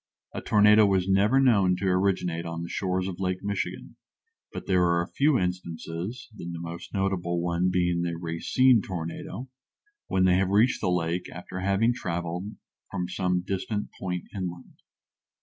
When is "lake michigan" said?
3.19-3.97